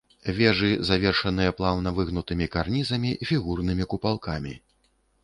[0.37, 4.57] Вежы завершаныя плаўна выгнутымі карнізамі, фігурнымі купалкамі.